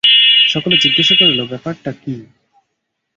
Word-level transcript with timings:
সকলে 0.47 0.75
জিজ্ঞাসা 0.77 1.15
করিল, 1.19 1.39
ব্যাপারটা 1.45 1.91
কী? 1.93 2.15